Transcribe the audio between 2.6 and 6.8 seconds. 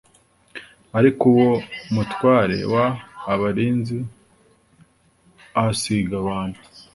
w abarinzi ahasiga abantu